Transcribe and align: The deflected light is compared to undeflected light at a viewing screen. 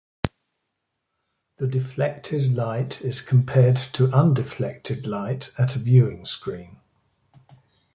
The 1.57 1.67
deflected 1.67 2.55
light 2.55 3.03
is 3.03 3.21
compared 3.21 3.77
to 3.93 4.11
undeflected 4.11 5.05
light 5.05 5.51
at 5.59 5.75
a 5.75 5.77
viewing 5.77 6.25
screen. 6.25 6.79